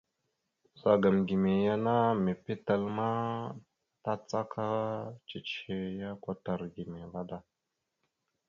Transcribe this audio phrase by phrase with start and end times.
[0.69, 1.93] Ɓəzagam gime ya ana
[2.23, 3.07] mèpiɗe tal ma,
[4.03, 4.65] tàcaka
[5.27, 7.37] cicihe ya kwatar gime vaɗ da.